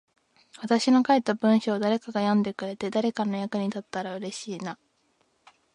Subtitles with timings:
[0.59, 4.79] 私の書いた文章を誰かが読んでくれて、誰かの役に立ったら嬉しいな。